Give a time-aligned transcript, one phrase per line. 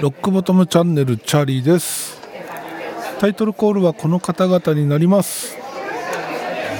[0.00, 2.20] ロックボトムチャンネルチャーリーです。
[3.18, 5.56] タイトルコールはこの方々になります。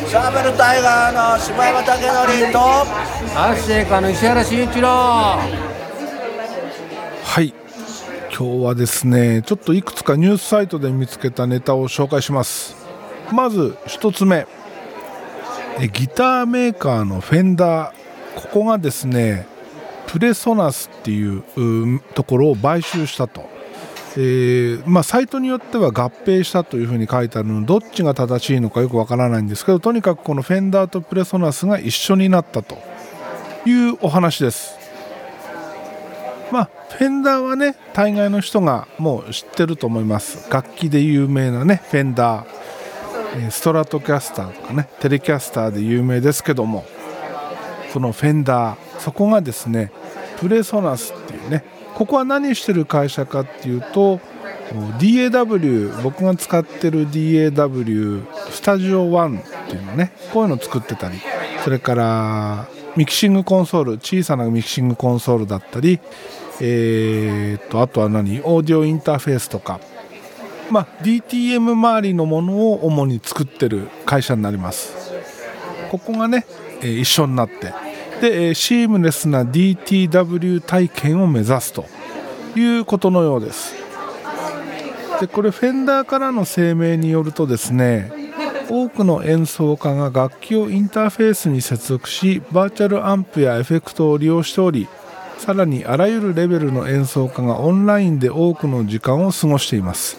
[0.06, 1.92] シャーベルタイガーの柴山武
[2.42, 2.58] 則と
[3.38, 4.88] アクシエカの石原慎一郎。
[4.88, 5.38] は
[7.40, 7.54] い。
[8.36, 12.76] 今日はですねちょっといくつかニュースサイトで見つけたネタを紹介します。
[13.32, 14.46] まず1つ目。
[15.78, 17.99] えギターメーカーのフェンダー
[18.36, 19.46] ここがですね
[20.06, 21.42] プレソナスっていう
[22.14, 23.48] ところを買収したと、
[24.16, 32.90] えーまあ、サイトによっては合併したというふうに書いてあるのどっちが正しいのかよくわからないんですけどとにかくこのフェンダーとプレソナスが一緒になったと。
[33.66, 34.78] いうお話です。
[36.50, 40.50] まあフェンダーはね大概の人がもう知ってると思います。
[40.50, 42.46] 楽器で有名なねフェンダー。
[43.36, 46.84] えーストラトキャスターとかねテレキャスターで有名ですけども。
[47.92, 49.92] そのフェンダーそこがですね
[50.38, 54.20] プレソナスっていうねここは何してる会社かっていうと
[54.98, 61.18] DAW 僕が使ってる DAW スタジオ1っていうのねこういうの作ってたり
[61.64, 66.00] それからミキシングコンソール小さなミキシングコンソールだったり
[66.60, 69.80] えー、っとあとは何オーディオインターフェースとか
[70.70, 75.12] まあ、DTM 周りのものを主に作ってる会社になります。
[75.90, 76.46] ここがね、
[76.82, 77.72] え一緒になって。
[78.20, 81.86] で、えシームレスな DTW 体験を目指すと
[82.56, 83.80] いうことのようです。
[85.20, 88.10] でこれフェンダーからの声明によるとですね
[88.70, 94.88] 多くの演奏家が楽器をインターフェースに接続しバーチャルアンプやエフェクトを利用しており
[95.36, 100.18] さらにあらゆるレベルの演奏家がオンラインで多くの時間を過ごしています。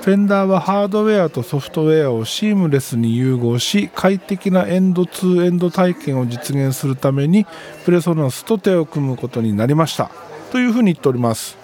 [0.00, 7.46] フェンダーはハードウェアとソフトウェアをシームレスに融合し快適なエンドツーエンド体験を実現するために
[7.84, 10.10] プレソナスと手を組むことになりました。
[10.50, 11.58] というふうに言っております。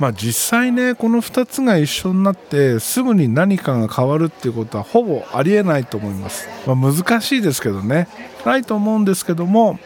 [0.00, 8.08] まあ実際ねこの2つが一緒になってすぐに何かが変わるっていうことはほぼありえないと思います、まあ、難しいですけどね。
[8.44, 9.78] ないと思うんですけども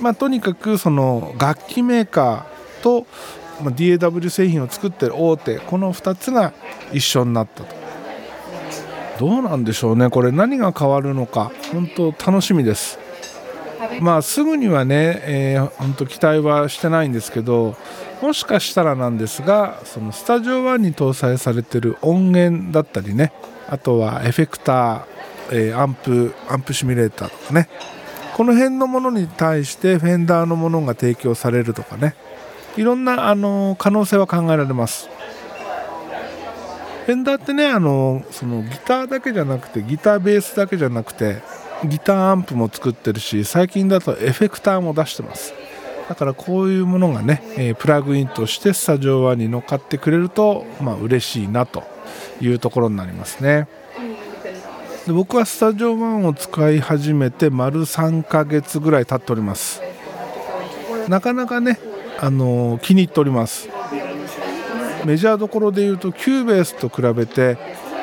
[0.00, 3.06] まあとにかくその楽器メーカーと
[3.62, 6.52] まあ DAW 製品を作ってる大手この2つが
[6.92, 7.80] 一緒になったと。
[9.18, 11.52] どうなんでしょうねこれ何が変わるのか。
[11.72, 12.98] 本当楽しみです。
[14.00, 17.76] まあすぐにはね、えー本当期待はしてないんですけど
[18.22, 23.32] もしかしたらなんですがそのスタジオ1に搭載されてる音源だったりね
[23.68, 25.04] あとはエフェクター、
[25.52, 27.68] えーアンプアンプシミュレーターとかね。
[28.36, 32.14] この辺のものに対してフェンダーのものが提供されるとかね。
[32.76, 35.08] いろんなあの可能性は考えられます。
[37.06, 41.42] フェンダーってねあのそのギターだけじゃなくてギターベースだけじゃなくて
[41.84, 45.54] ギターアンプも作ってるし最近だとエフェクターも出してます。
[46.08, 51.84] だからこういうものがね、えプラグインとしてスタジオ1に乗っかってくれるとまあ嬉しいなと
[52.40, 53.68] いうところになりますね。
[55.06, 59.82] で僕はスタジオ1を使い始めて丸3ヶ月ぐらい経っております。
[61.08, 61.78] なかなかね、
[62.20, 63.68] あの気に入っております。
[65.04, 67.56] メジャーどころでいうとキューベースと比べて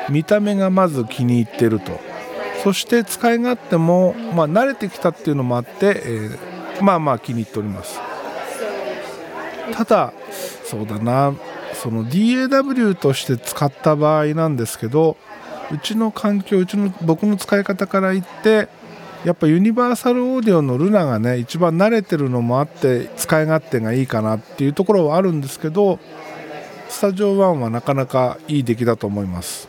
[0.08, 2.00] 見た目がまず気に入ってると。
[2.64, 8.00] そして使い勝手も、まあ、慣れてきたっていうのもあって、えーまあまあ気に入っております。
[9.72, 10.12] ただ
[10.64, 11.34] そうだな。
[11.74, 15.16] その DAW として使った場合なんですけど
[15.70, 18.68] うちの環境うちの僕の使い方から言って
[19.24, 25.98] やっぱユニバーサルオーディオのルナがね一番慣れてるのもあって使い勝手がいいかなっていうところはあるんですけど
[26.88, 29.68] スタジオ1はなかなかいい出来だと思います。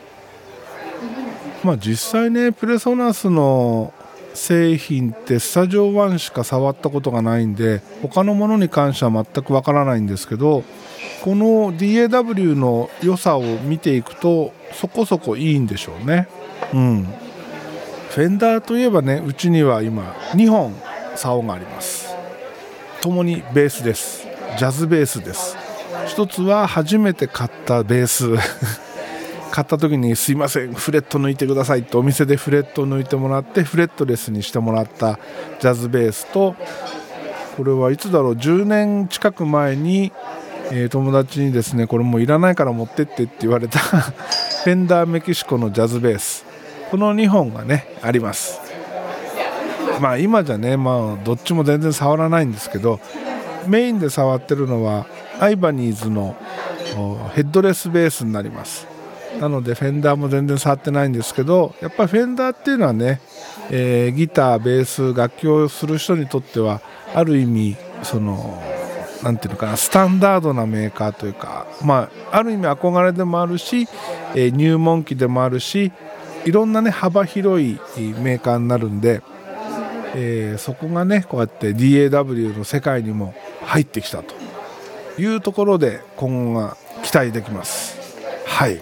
[1.62, 3.92] まあ実際ねプレソナスの
[4.34, 10.62] 製品ってスタジオ1しか触ったことがないんで他のものに関しては全くわからないんですけど
[11.22, 16.28] この DAW の良さを見ていくとそこそこいいんでしょうね。
[16.72, 17.06] うん。
[18.10, 20.02] フェンダーといえばねうちには今
[20.32, 20.74] 2本
[21.14, 22.12] 竿があります。
[23.00, 24.26] 共にベースです。
[24.58, 25.56] ジャズベースです。
[26.08, 28.34] 一つは初めて買ったベース。
[29.52, 35.18] 買った時に「すいませんフレット抜いてください」ってお店でフレットを抜いてもらってフレットレスにしてもらった
[35.60, 36.54] ジャズベースと
[37.56, 40.12] これはいつだろう10年近く前に、
[40.70, 46.49] え友達にですねこれもういらないから持ってってって言われた フェンダーメキシコのジャズベース。
[46.90, 48.60] この2本がねあります。
[50.00, 53.00] まあ今じゃねまあどっちも全然触らないんですけど
[53.66, 55.06] メインで触ってるのは
[55.38, 56.36] アイバニーズの
[57.34, 58.86] ヘッドレスベースになります。
[59.40, 63.20] なのでフェンダーも全然触ってないんですけどやっぱりフェンダーっていうのはね
[63.72, 66.80] えー、ギターベース楽器をする人にとっては
[67.14, 68.60] ある意味その
[69.22, 73.86] なんていうのかなスタンダードなメーカーというか、まあ、ある意味憧れでもあるし、
[74.34, 75.92] えー、入門機でもあるし
[76.44, 77.78] いろんなね幅広い
[78.20, 79.22] メーカーになるんで、
[80.14, 84.34] えー、そこがねこうやって DAW の世界にも入ってきたと
[85.20, 87.98] いうところで今後が期待できます。
[88.46, 88.80] はい。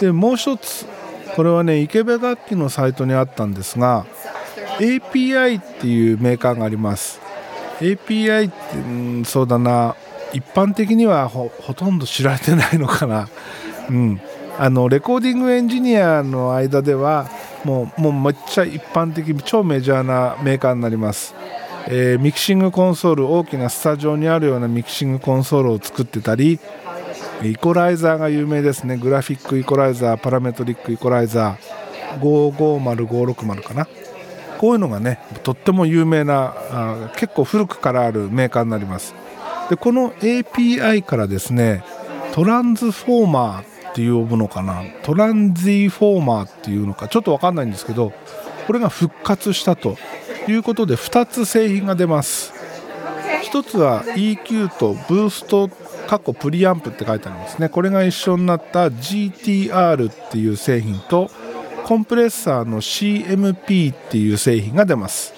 [0.00, 0.86] でもう一つ
[1.34, 4.04] これはね池部楽器のサイトにあったんですが
[4.78, 7.20] API っていうメーカーがあります。
[7.80, 8.80] API って、う
[9.20, 9.96] ん、そうだな。
[10.32, 13.28] 一般的にはほとんど知られてないのかな、
[13.88, 14.20] うん、
[14.58, 17.28] あのレコーディングエンジニアの間では
[17.64, 21.34] もうもうめっちゃ一般的超メジャーなメーカーになります、
[21.88, 26.58] えー、ミキシングコンソール大きなスタジオにあるようなミキシングコンソールを作ってたり
[27.42, 28.96] イコライザーが有名ですね。
[28.96, 32.20] グラフィックイコライザーパラメトリックイコライザー。
[32.20, 33.86] 550560かな。
[34.58, 39.14] こういうのがねとっても有名なあ結構古くからあるメーカーになります。
[39.68, 41.84] でこの API からですね
[42.32, 44.82] トランスフォーマーって呼ぶのかな？
[45.02, 47.08] トランジフォーマーっていうのか？
[47.08, 48.12] ちょっと分かんないんですけど
[48.66, 49.96] これが復活したと
[50.46, 52.52] いうことで2つ製品が出ます。
[53.50, 55.70] 1つは EQ とブースト
[56.06, 57.70] 過去プリアンプって書いてありますね。
[57.70, 61.30] これが一緒になった GTR っていう製品と
[61.84, 65.32] コンプレッサーの CMP っていう製品が出ます。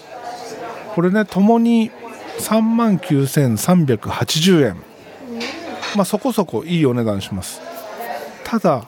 [0.96, 1.92] これねともに
[2.40, 4.76] 3万9380円。
[5.94, 7.67] まあそこそこいいお値段します。
[8.48, 8.86] ただ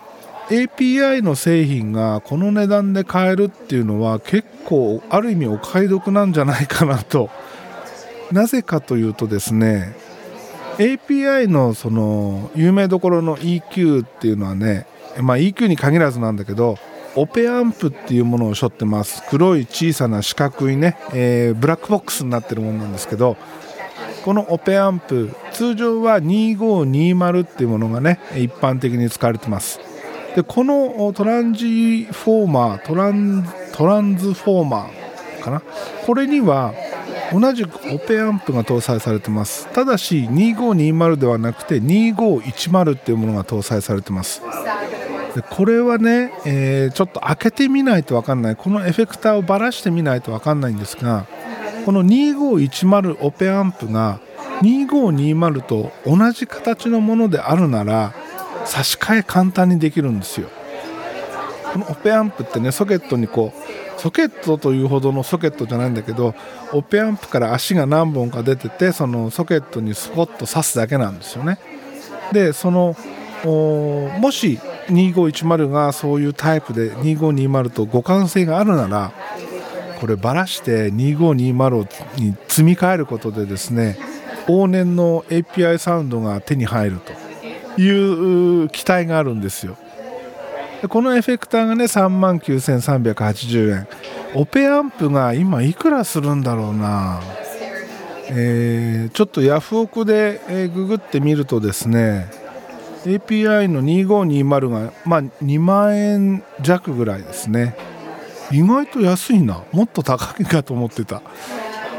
[0.48, 7.28] API の製品がこの値段で買えるっていうのは結構ある意味お買い得なんじゃないかなと。
[8.32, 9.94] なぜかというとですね
[10.78, 14.86] API のその有名どころの EQ っていうのはね、
[15.20, 16.78] まあ、EQ に限らずなんだけど
[17.16, 19.22] オペアンプっていうものを背負ってます。
[19.28, 23.36] 黒い小さな四角いね、えー、ブラックボックスになってるものなんですけど
[24.24, 29.80] このオペアンプ通常は2520っていうものがね一般的に使われてます。
[30.36, 35.62] でこのトランジフォーマートラントランズフォーマーかな？
[36.06, 36.72] これには
[37.32, 39.66] 同じくオペアンプが搭載されてます。
[39.72, 44.42] ただし2520ではなくて2510っていうものが搭載されてます。
[45.34, 48.56] でこれはね、えー、ちょっと開けてみないと分かんない。
[48.56, 51.26] このエフェクターをばらしてみないと分かんないんですが
[51.84, 54.20] この2510オペアンプが
[54.62, 58.12] 2520と同じ形のものであるなら
[58.64, 60.48] 差し替え簡単にできるんですよ。
[61.72, 66.34] このオペアンプってねソケットにこうソケットというほどのソケットじゃないんだけど
[66.72, 71.58] オペアンプから足が何本か出ててそのソケットにスポッと刺すだけなんですよね。
[72.32, 72.96] でその
[73.44, 79.12] もし2510がそういうタイプで2520と互換性があるなら
[80.00, 83.98] こればらして2520に積み替えることでですね
[84.46, 87.00] 往年の API サウンドが手に入る
[87.76, 89.76] という期待があるんですよ。
[90.88, 93.88] このエフェクターがね3万9380円。
[94.34, 97.20] オペアンプが今いくらするんだろうな。
[98.32, 100.40] えー、ちょっとヤフオクで、
[100.72, 102.30] ググってみるとですね
[103.04, 107.74] API の2520が、まあ、2万円弱ぐらいですね。
[108.52, 109.62] 意外と安いな。
[109.72, 111.22] もっと高いかと思ってた。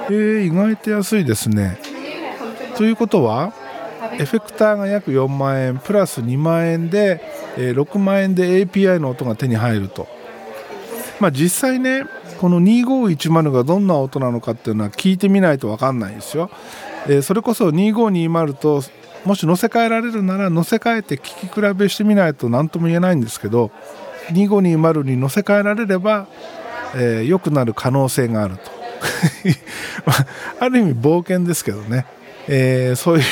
[0.10, 1.80] えー、意外と安いですね。
[2.76, 3.54] ということは
[4.14, 7.22] エフェクターが約4万円プラス2万円で、
[7.58, 10.08] えー、6万円で API の音が手に入ると。
[11.22, 12.04] まあ実際ね
[12.40, 16.50] この2510がどんな音なのかっていうのは聞いてみないと分かんないですよ、
[17.06, 18.82] えー、それこそ2520と
[19.26, 23.70] もし乗せ替えられるなら乗せ替えて聴き比べしてみないと何とも言えないんですけど
[24.30, 26.28] 2520に乗せ替えられれば、
[26.96, 28.82] えー、良くなる可能性があると。
[30.60, 32.06] ある意味冒険ですけどね、
[32.48, 33.24] えー、そうい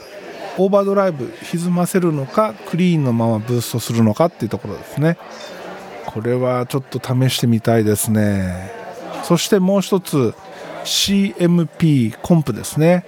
[0.59, 5.19] オーバードライブ歪ませるのかクリーンのままブーストするのかっていうところですね。
[6.07, 8.71] これはちょっと試してみたいですね。
[9.25, 10.35] そしてもう一つ
[10.85, 13.05] CMP コンプですね。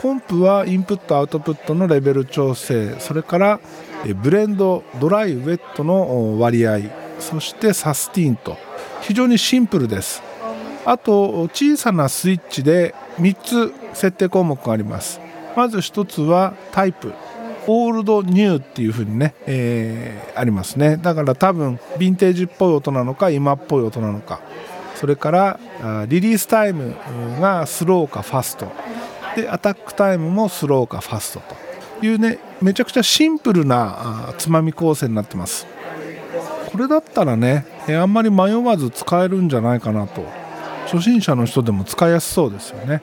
[0.00, 3.60] コンプはインプットアウトプットのレベル調整それから
[4.22, 6.78] ブレンドドライウェットの割合
[7.18, 8.56] そしてサスティーンと。
[9.02, 10.22] 非常にシンプルです。
[10.84, 15.20] あと小さなスイッチで3つ設定項目があります。
[15.56, 17.12] まず1つはタイプ。
[17.70, 20.96] オールドニューっていう風にね、えー、ありますね。
[20.96, 24.40] だから多分ヴィンテージっぽい音なのか今っぽい音なのか。
[24.94, 25.60] それから
[26.08, 26.94] リリースタイム
[27.40, 28.72] がスローかファスト。
[29.36, 31.56] でアタックタイムもスローかファストと。
[32.00, 35.66] いうねめちゃくちゃシンプルなつまみ構成になってます。
[36.70, 40.24] これだったらねあんまり迷わず使えるんじゃないかなと。
[40.90, 43.02] 初心者の人でも使いやすそうですよね。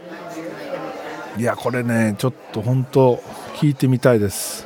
[1.38, 3.22] いやこれねちょっと本当
[3.55, 4.65] 聞いてみたいです。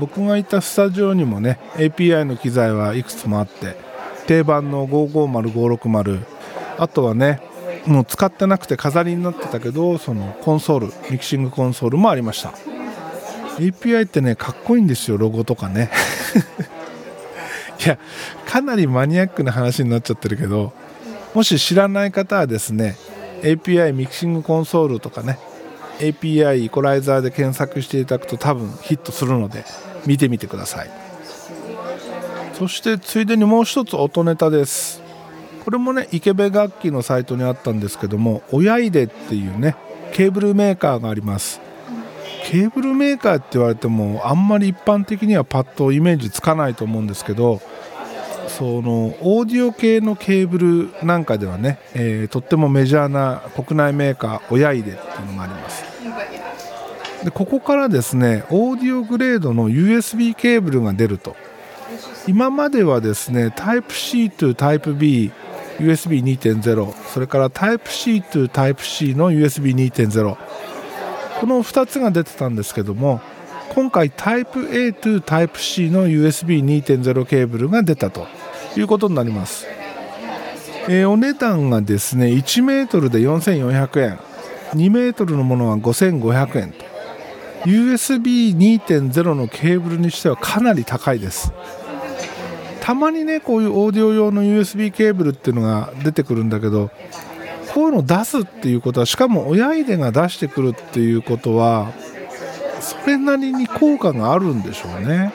[0.00, 3.76] 僕がいたスタジオにもね API の機材はいくつもあって
[4.26, 6.24] 定番の550560
[6.78, 7.40] あとはね
[7.86, 12.52] もう使ってなくて飾りになってたけどそのコンソールミキシングコンソールもありました。
[13.58, 15.90] API ってねかっこいいんですよロゴとかね。
[17.84, 17.98] いや
[18.46, 20.72] かなりマニアックな話になっちゃってるけど
[21.34, 22.96] もし知らない方はですね
[23.42, 25.38] API ミキシングコンソールとかね
[25.98, 29.64] API イコライザーで検索していただくと多分ヒットするので
[30.06, 30.90] 見てみてください。
[32.54, 35.01] そしてついでにもう一つ音ネタです。
[35.64, 39.76] これもね池部楽器のサイトにあったんですけども親出っていうね
[40.12, 41.60] ケーブルメーカーがあります。
[42.44, 47.62] ケーブルメーカーって言われてもあんまり一般的にはパッとイメージつかないと思うんですけど
[48.48, 54.96] そのオーディオ系のケーブルなんかではね、えー、とってもメジャーな国内メーカー親出っていう
[55.32, 55.84] のがあります。
[57.24, 61.36] でここからですねオーディオグレードの USB ケーブルが出ると。
[62.26, 65.32] 今まではですね Type-C to Type-B
[65.82, 70.36] USB2.0 それから Type-C to Type-C の USB2.0
[71.40, 73.20] この2つが出てたんですけども
[73.74, 78.26] 今回 Type-A to Type-C の USB2.0 ケーブルが出たと
[78.76, 79.66] いうことになります、
[80.88, 84.32] えー、お値段がですね1メートルで4400円
[84.74, 86.92] 2メートルのものは5500円と。
[87.64, 91.52] USB2.0 のケーブルにしてはかなり高いです。
[92.82, 96.90] たまにねこういうオーディオ用の USB ケーブルっていうのが出てくるんだけど
[97.72, 101.92] こういうのを出すっていうことはしかも親入れが出してくるっていうことは
[102.80, 105.32] それなりに効果があるんでしょうね。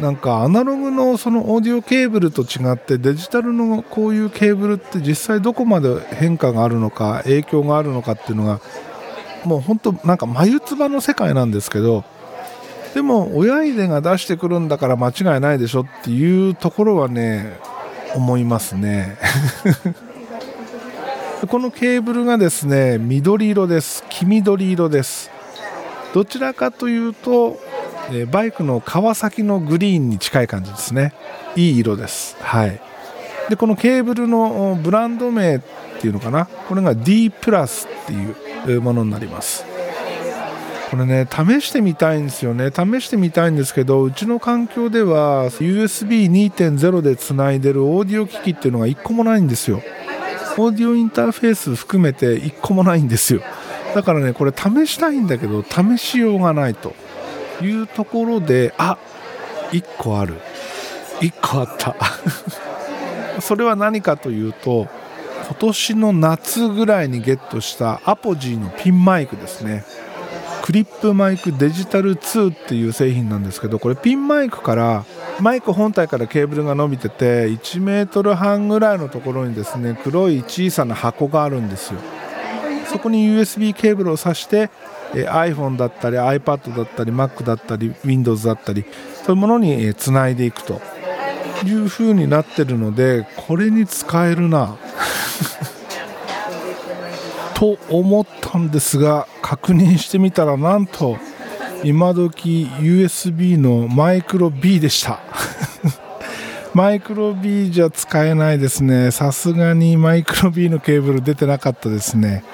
[0.00, 8.60] なんかアナログのそのオーディオケーブルと違ってデジタルのこういうケーブルって実際どこまで変化があるのか影響があるのかっていうのが
[9.44, 12.04] もう本当なんか眉唾の世界なんですけど
[12.94, 17.56] でも親入れが出してくるんだから間違いないでしょっていうところはね
[18.14, 19.16] 思いますね。
[21.48, 24.04] このケーブルがですね緑色です。
[24.08, 25.30] 黄緑色です。
[26.12, 27.58] どちらかというと
[28.32, 31.14] バイクの川崎のグリーンに近い感じですね。
[31.54, 32.36] いい色です。
[32.40, 32.80] はい。
[33.48, 35.60] でこのケーブルのブランド名っ
[36.00, 36.46] ていうのかな？
[36.68, 39.64] これが D プラスっていうものになります。
[40.90, 42.70] これね試してみたいんですよね。
[42.70, 49.82] 試してみたいんですけどうちの環境では USB2.0 でつないでるオーディオ機器っていうのが1個もないんですよ。
[50.58, 53.40] オーディオインターフェース含めて1個もないんですよ。
[53.94, 56.92] だからねこれ試したいんだけど試しようがないと。
[57.62, 58.98] いうところであ
[59.70, 60.40] 1個ある。
[61.20, 61.94] 1個あった。
[63.40, 64.88] それは何かというと
[65.46, 69.84] 今年の夏ぐらいにゲットしたアポジーのピンマイクですね。
[70.70, 75.04] クリップマイクデジタル2っていう製品なんですけどこれピンマイクから
[75.40, 81.98] マイク本体からケーブルが伸びてて1メートル半ぐらいのところにですね黒い小さな箱があるんですよ。
[82.86, 84.70] そこに USB ケーブルを挿して
[85.12, 88.84] iPhone だったり iPad だったり Mac だったり Windows だったり
[89.24, 90.80] そういうものにつないでいくと
[91.66, 94.76] いう風になってるのでこれに使えるな。
[97.54, 101.18] と思ったんですが確認してみたらなんと
[101.82, 105.18] 今時 USB のマイクロ B でした。
[106.72, 109.10] マイクロ B じゃ使えないですね。
[109.10, 112.44] さすがにマイクロ B のケーブル出てなかったですね。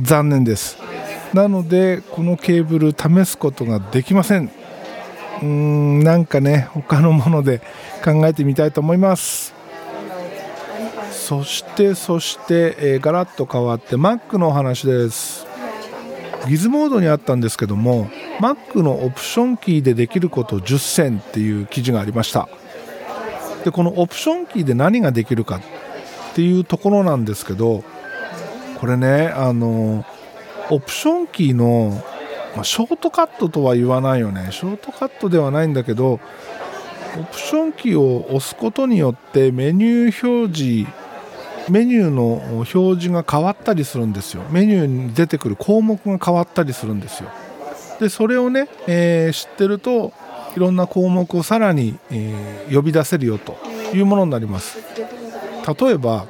[0.00, 0.78] 残念です。
[1.34, 4.44] なのでこのケーブル試すことができません。
[4.44, 7.60] うーんなんかね他のもので
[8.04, 9.52] 考えてみたいと思います。
[11.10, 15.55] そしてそして、えー、ガラッと変わって Mac のお話です。
[16.48, 18.08] ギズモードにあったんですけども
[18.40, 22.48] Mac のオプションキーでできること10選っていう記事がありました。
[23.64, 25.60] でこのオプションキーで何ができるかっ
[26.34, 27.82] ていうところなんですけど
[28.78, 30.04] これねあの
[30.70, 32.02] オプションキーの、
[32.56, 34.48] ま、ショートカットとは言わないよね。
[34.52, 36.20] ショートカットではないんだけど
[37.18, 41.05] オプションキーを押すことによってメニュー表示
[41.68, 44.42] メニューの表示が変わったりするんですよ。
[44.50, 47.30] メニューに出てくる項目が変わったりするんですよ。
[48.00, 50.12] でそれをね、えー、知ってると
[50.56, 53.56] いろんな項目をさらに、えー、呼び出せるよと
[53.94, 54.78] いうものになります。
[55.80, 56.26] 例えば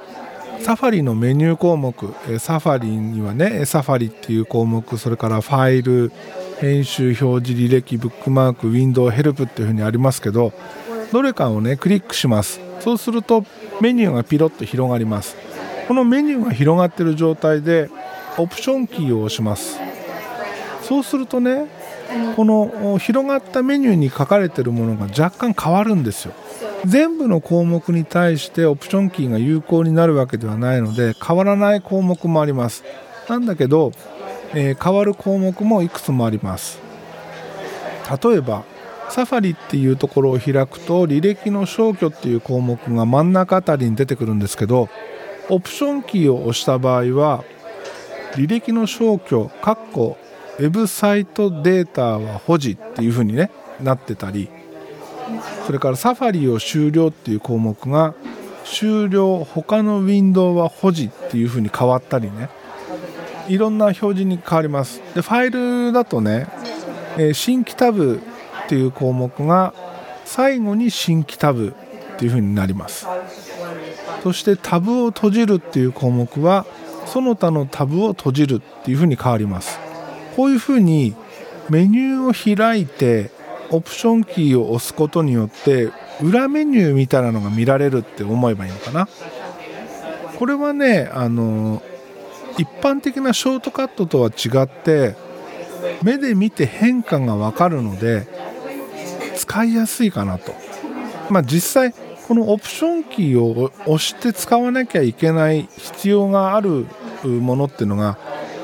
[0.61, 1.95] サファリのメニュー項目。
[2.39, 4.97] サファリにはねサファリっていう項目。
[4.97, 6.13] それからファイル
[6.61, 10.55] 編集表示履歴ブックマークウィンドウヘルプっていうふうにありますけど
[11.13, 12.61] どれかをねクリックします。
[12.81, 13.45] そうすると
[13.81, 15.37] メニューがピロッと広がります。
[15.89, 17.89] このメニューが広がっている状態で
[18.39, 19.79] オプションキーを押します。
[20.83, 21.67] そうするとね
[22.37, 26.33] この広がったメニューに書かれているものが若干変わるんですよ。
[26.85, 32.85] 全部の項目に対してオプションキーが有効になるわけではないので変わらない項目もあります。
[33.29, 33.93] なんだけど、
[34.55, 36.79] えー、変わる項目もいくつもあります。
[38.23, 38.65] 例えば
[39.09, 44.89] サファリっていうところを開くと履歴の消去っていう項目が真ん中あたりに出てくるんですけど
[45.49, 47.45] オプションキーを押した場合は
[48.35, 49.51] 履歴の消去
[50.59, 54.49] ウェブサイトデータは保持っていう風にねなってたり
[55.67, 58.15] それからサファリを終了っていう項目が
[58.65, 62.49] 終了他のウィンドウは保持っていう風に変わったりね
[63.49, 65.01] いろんな表示に変わります。
[65.15, 65.51] でファイ
[65.87, 66.49] ルだとね、
[67.17, 68.21] え新規タブ
[68.67, 69.73] っていう項目が
[70.25, 73.07] 最後に新規タブっていう風になります。
[74.23, 76.67] そしてタブを閉じるっていう項目は
[77.07, 79.79] その他のタブを閉じるっていう風に変わります。
[80.35, 81.15] こういう風に
[81.71, 83.31] メニューを開いて
[83.71, 89.09] オプションキーを押すことによって裏メニューみたいなのが見られるって思えばいいのかな。
[90.39, 91.83] これはねあの
[92.59, 95.15] 一般的なショートカットとは違って
[96.03, 98.27] 目で見て変化がわかるので
[99.47, 100.55] 使いやすいかなと。
[101.31, 101.95] まあ実際
[102.27, 106.87] このオプションキーを押して使わなきゃいけない必要がある
[107.25, 108.19] ものっていうのが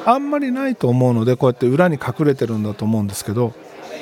[0.05, 3.53] あんまりないと思うのでこうやって裏に隠れてるんだと思うんですけど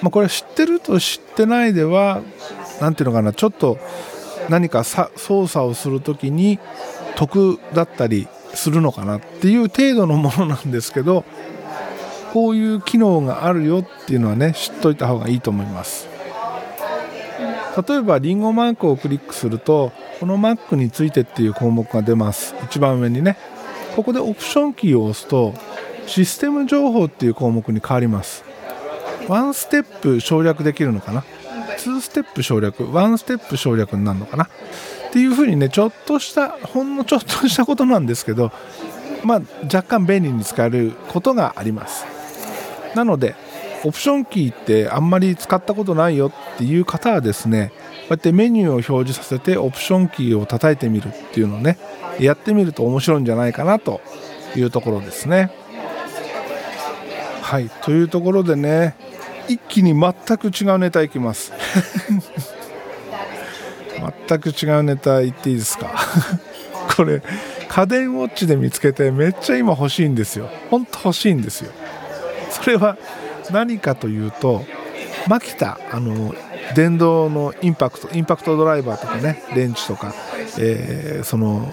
[0.03, 2.23] まあ、これ知ってると知ってないでは
[2.81, 3.79] 何ていうのかなちょっと
[4.49, 6.59] 何か操作をする時に
[7.17, 11.25] 得だったりするのかなっていう程度のものなんですけど
[12.33, 16.09] こういう機能があるよっていうのはね知っといた方がいいと思います。
[17.87, 22.55] 例えばリンゴマークをクリックするとこの Mac についてっていう項目が出ます。
[22.65, 23.37] 一番上にね。
[23.97, 25.55] ここでオプションキーを押すと
[26.07, 28.45] システム情報っていう項目に変わります。
[29.29, 31.25] ワンステップ省略できるのかな
[31.79, 32.93] ？2ステップ省略。
[32.93, 34.45] ワンステップ省略になるのかな？
[34.45, 34.49] っ
[35.13, 38.53] ていうふうにねちょっとしたほんのちょっとしたことなんですけど
[39.25, 42.07] まあ若干便利に使えることがあります。
[42.95, 43.35] なので
[43.85, 51.79] オプションキーってあんまり使ったことないよっていう方はですねこうやってメニューを表示させてオプションキーを叩いてみるっていうのをね
[52.19, 54.01] やってみると面白いんじゃないかなと
[54.57, 55.51] いうところですね。
[57.43, 58.95] はいというところでね
[59.49, 61.53] 一気に全く違うネタいきます。
[64.29, 65.91] 全く違うネタ言っていいですか？
[66.97, 67.23] これ
[67.69, 70.49] 家電ウォッチで見つけてめっちゃ今欲しいんですよ。
[70.71, 71.73] ほんと欲しいんですよ。
[72.51, 72.97] それは
[73.53, 74.65] 何かというと
[75.29, 76.35] マキタあの
[76.75, 80.15] 電動のインパクトインパクトドライバーとかねレンチとか、
[80.59, 81.73] えー、その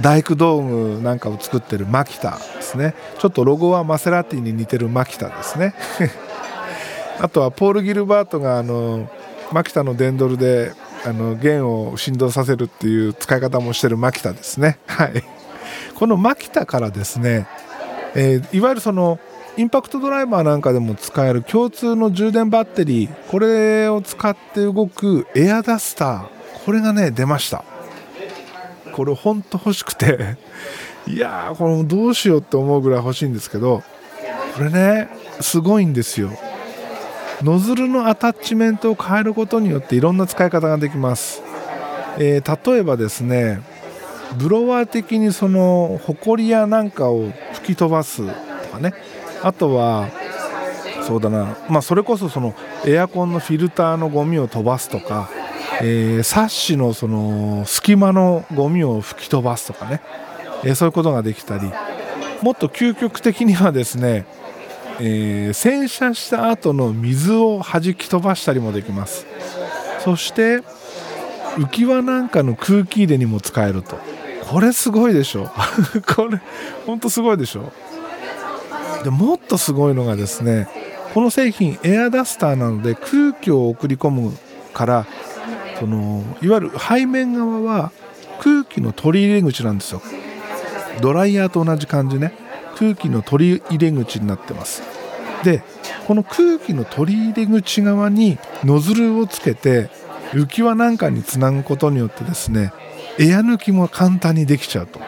[0.00, 2.94] 大工道具なんかを作ってるマキタですね。
[3.18, 5.74] ちょっとロゴはマセラティに似てるマキタですね。
[7.20, 9.08] あとはポール・ギルバートがあの
[9.52, 10.72] マキタのデンドルで
[11.04, 14.78] あの弦を振動させるっていう使い方もしてるマキタですね。
[14.86, 15.22] はい、
[15.94, 17.46] このマキタからですね、
[18.14, 19.20] えー、いわゆるその
[19.56, 26.26] インパクトドライバーなんかでも使える共通の充電バッテリーこれを使って動くエアダスター
[26.64, 27.64] これがね出ました。
[28.92, 30.36] これほんと欲しくて。
[31.06, 33.82] いやーこれどうしようって思うぐらい欲しいんですけど
[34.56, 35.08] これね
[35.40, 36.30] すごいんですよ。
[37.42, 41.42] ノズルのアタッチメントを変えることによっていろんな使い方ができます、
[42.18, 43.60] えー、例えばですね
[44.38, 48.94] ブロワー的にそのホコリやなんかを吹き飛ばすとかね。
[49.44, 50.08] あとは
[51.02, 52.54] そうだな、まあ、それこそその
[52.86, 55.28] エアコンのフィルターのゴミを飛ばすとか、
[55.82, 60.00] えー、サッシのその隙間のゴミを吹き飛ばすとかね、
[60.64, 61.70] えー、そういうことができたり。
[62.42, 64.26] もっと究極的にはですね
[65.00, 69.26] えー、洗車した後の水を弾き飛ばしたりもできます。
[70.00, 70.60] そして
[71.56, 73.98] 浮き輪なんかの空気入れにも使えると。
[74.48, 75.50] これすごいでしょ。
[76.14, 76.40] これ
[76.86, 77.72] ほんとすごいでしょ。
[79.04, 80.68] でもっとすごいのがですね
[81.12, 84.36] この製品エアダスターなので空気を送り込む
[84.72, 85.06] から
[85.78, 87.92] そのいわゆる背面側は
[88.40, 90.02] 空気の取り入れ口なんですよ。
[91.00, 92.32] ドライヤーと同じ感じね。
[92.76, 94.82] 空気の取り入れ口になってます。
[95.44, 95.62] で
[96.06, 99.90] この空気の取り入れ口側にノズルをつけて
[100.32, 102.72] 浮き輪なんかにつなぐことによってですね
[103.18, 105.00] エア抜きも簡単にできちゃうと。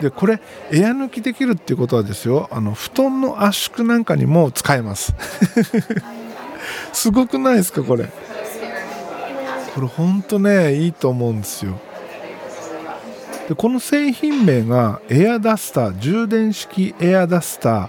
[0.00, 0.40] でこれ
[0.72, 5.14] エア抜きできるっていうことはですよあの布団の圧縮なんかにも使えます。
[6.92, 8.08] すごくないですかこれ。
[9.74, 11.80] これほんとねいいと思うんですよ。
[13.48, 17.88] でこの製品名がエアダスター充電式エアダスタ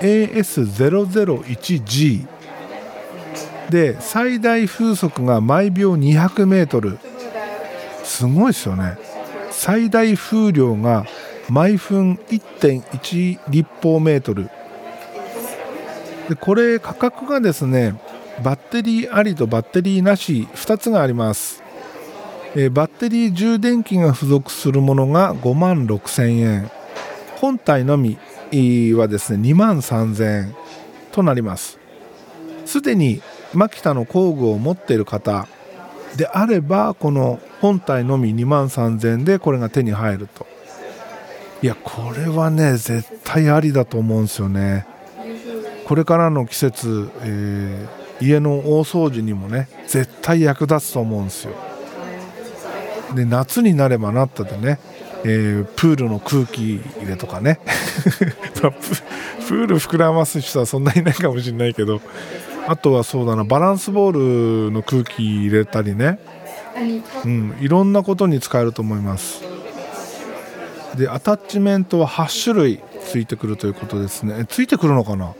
[0.00, 2.26] ー AS001G
[3.70, 6.98] で最大風速が毎秒200メートル。
[8.04, 8.98] すごいですよね。
[9.50, 11.06] 最大風量が
[11.52, 14.48] 毎分1.1立方メートル。
[16.30, 17.94] でこれ価格がですね
[18.42, 21.62] バッテリーありとバッテリーなし2つがあります、
[22.56, 26.70] え、バッテリー充電器が付属するものが5万6000円。
[27.36, 28.16] 本体のみ
[28.94, 30.56] はですね2万3000円
[31.10, 31.78] となります。
[32.64, 33.20] すでに
[33.52, 35.46] マキタの工具を持っている方
[36.16, 40.51] であればこの本体のみ2万3000円でこれが手に入ると。
[41.62, 44.84] いやこれはね絶対ありだと思うんですよね。
[45.86, 51.54] これからの季節、えー、家の大掃除にもね絶対役立つと思うんですよ。
[53.14, 54.80] で夏になればなったでね、
[55.24, 57.60] えー、プールの空気入れとかね。
[59.46, 62.00] プール膨らます人はそんなにいないかもしれないけど
[62.66, 66.18] あとはそうだなバランスボールの空気入れたりね、
[67.24, 69.51] うん、いろんなことに使えると思います
[70.96, 74.44] でアタッチメントは8種類ついてくるということですね。
[74.48, 75.34] ついてくるのかな？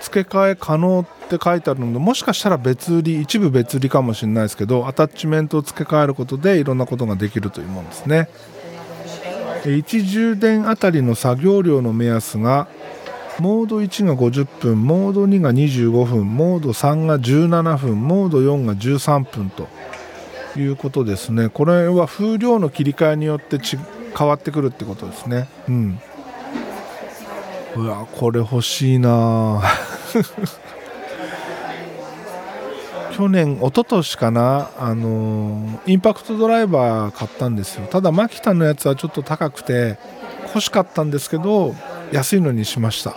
[0.00, 8.28] 付け替え可能って書いてあるのでもしかしたら別売り一部別売りかもしれないですけどアタッチメントを付け替えることでいろんなことができるというものですね。
[9.64, 12.68] 1充電あたりの作業量の目安が
[13.40, 19.66] モード1が50分モード2が25分モード3が17分モード4が13分と
[20.56, 21.48] いうことですね。
[21.48, 23.58] これは風量の切り替えによって
[24.16, 25.48] 変わってくるってことですね。
[25.68, 26.00] うん。
[27.76, 29.62] うわこれ欲しいな。
[33.14, 34.70] 去年一昨年かな。
[34.78, 37.86] あのインパクトドライバー買ったんですよ。
[37.88, 39.98] ただマキタのやつはちょっと高くて
[40.44, 41.74] 欲しかったんですけど
[42.12, 43.14] 安いのにしました。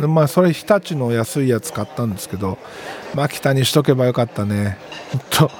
[0.00, 2.56] でまあそれ日立の安いやつ買ったんですけど
[3.14, 4.78] マキタにしとけばよかったね。
[5.12, 5.50] ほんと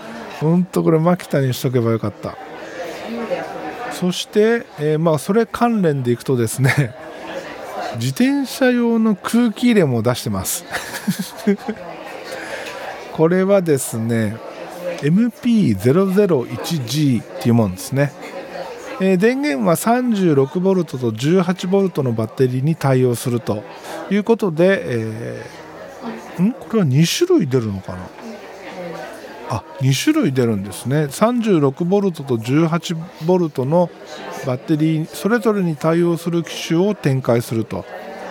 [0.40, 2.36] ほんとこれマキタにしとけばよかった。
[3.92, 6.94] そして、えー、まあそれ関連でいくとですね
[7.98, 10.64] 自転車用の空気入れも出してます。
[13.12, 14.36] これはですね
[15.02, 18.12] MP001G っていうもんですね、
[19.00, 23.64] えー、電源は 36V と 18V のバッテリーに対応すると
[24.10, 26.52] いうことで、えー、ん？
[26.52, 27.98] これは2種類出るのかな？
[29.50, 31.04] あ2種類出るんですね。
[31.04, 33.90] 36V と 18V の
[34.46, 37.84] バッテリーそれぞれに対応する機種を展開すると。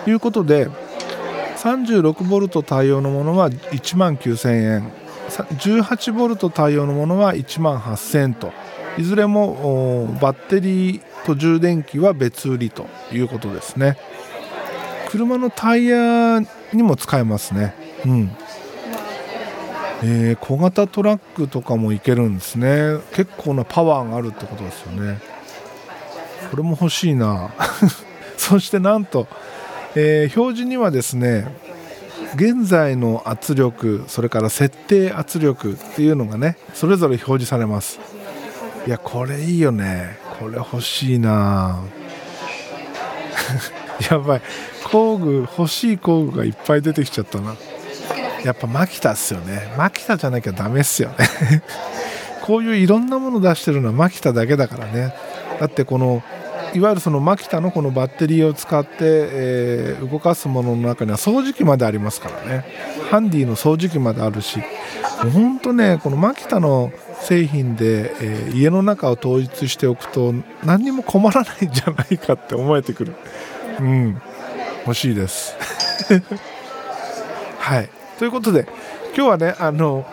[0.06, 0.68] いうことで
[1.56, 4.92] 36V 対応のものは1万9000円。
[5.28, 8.52] 18V 対応のものは1万8000円と。
[8.96, 13.98] いずれもバッテリーと充電器は別売りということですね。
[15.10, 16.40] 車のタイヤ
[16.72, 17.74] にも使えますね。
[18.04, 18.30] うん。
[20.02, 22.98] えー、小型トラックとかもいけるんですね。
[23.14, 25.18] 結構なパワーがあるってことですよね。
[26.50, 27.50] これも欲しいな。
[28.36, 29.26] そしてなんと、
[29.94, 31.48] えー、表示にはですね
[32.34, 37.98] 現在の圧力それから設定圧力っていうのがねそれぞれ表示されます。
[38.86, 40.18] いやこれいいよね。
[40.38, 41.80] これ欲しいな。
[44.10, 44.42] やばい。
[44.84, 47.56] 工具欲しい工具がいっぱい出てきちゃったな。
[48.44, 49.72] やっぱマキタっすよね。
[49.76, 51.62] マキタじゃなきゃダメっすよね。
[52.42, 55.14] こういういろんなもの出してるのはマキタだけだからね。
[55.60, 56.22] だってこの
[56.74, 62.64] いわゆるそのマキタのこのバッテリーを使って、えー、動かすものの中には掃除機までありますからね。
[63.10, 64.62] ハンディの掃除機まであるし。
[65.32, 70.32] 本当ねこのマキタの製品で、えー、家の中を統一しておくと
[70.64, 73.14] 何にも困らないんじゃないかって思えてくる。
[73.80, 74.22] うん。
[74.86, 75.56] 欲しいです。
[77.58, 77.90] はい。
[78.18, 78.66] ということで
[79.16, 80.04] 今日はねあの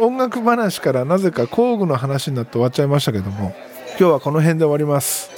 [0.00, 3.54] 音楽話からなぜか工具の話になって終わっちゃいましたけども
[3.98, 5.30] 今日はこの辺で終わります。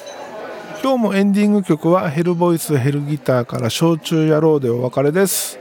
[0.83, 5.59] 今日もエンディング曲はヘルボイスヘルギターから「焼酎野郎」でお別れです。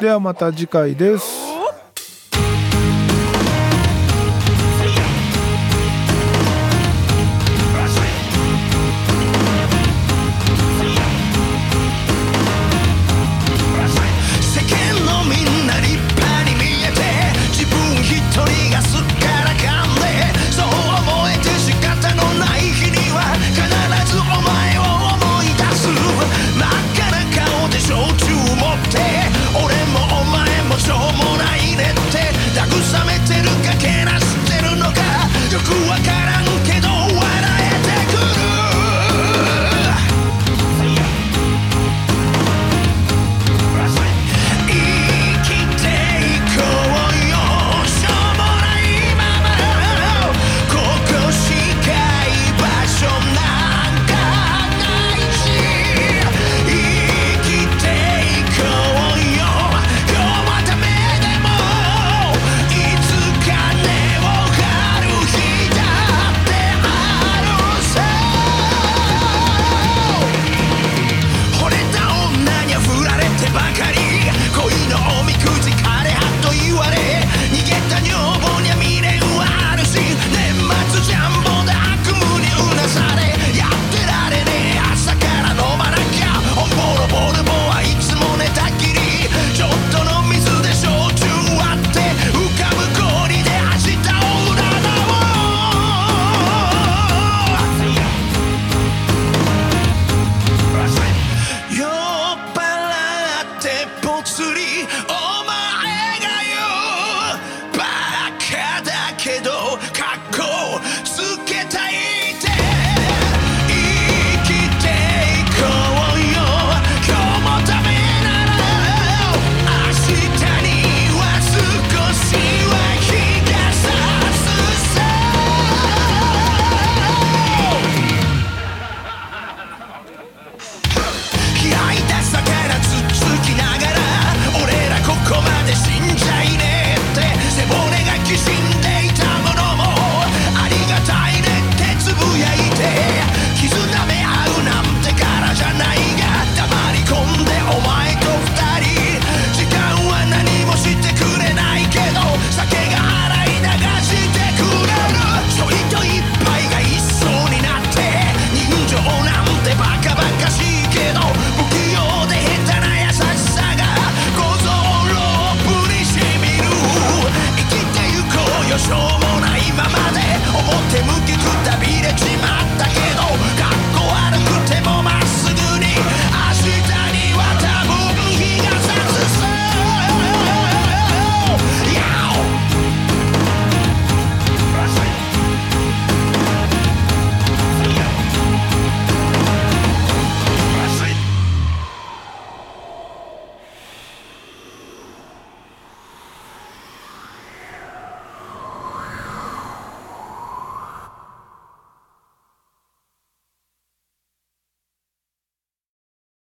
[0.00, 1.45] ではまた次回です。